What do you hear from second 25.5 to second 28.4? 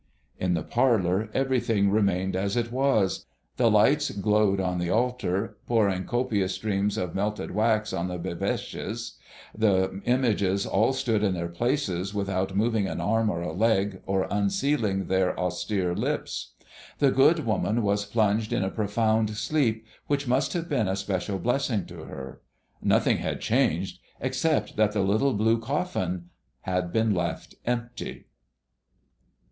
coffin had been left empty.